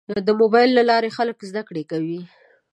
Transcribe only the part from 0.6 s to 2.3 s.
له لارې خلک زده کړه کوي.